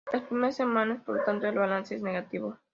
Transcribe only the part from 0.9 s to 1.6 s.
por lo tanto, el